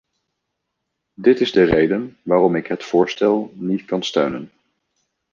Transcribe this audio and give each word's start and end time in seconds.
Dit 1.13 1.39
is 1.39 1.51
de 1.51 1.63
reden 1.63 2.17
waarom 2.23 2.55
ik 2.55 2.67
het 2.67 2.83
voorstel 2.83 3.51
niet 3.55 3.85
kan 3.85 4.03
steunen. 4.03 4.51